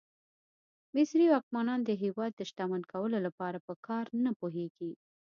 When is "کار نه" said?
3.87-4.31